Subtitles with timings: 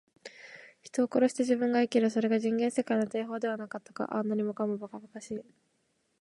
[0.81, 2.09] 人を殺して自分が生きる。
[2.09, 4.05] それが人間世界の定法ではなかったか。
[4.05, 5.41] ああ、何もかも、ばかばかしい。